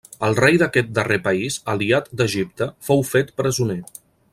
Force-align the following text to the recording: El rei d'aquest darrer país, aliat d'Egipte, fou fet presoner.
El 0.27 0.37
rei 0.37 0.55
d'aquest 0.61 0.89
darrer 0.99 1.19
país, 1.27 1.59
aliat 1.75 2.09
d'Egipte, 2.23 2.71
fou 2.89 3.09
fet 3.15 3.35
presoner. 3.43 3.81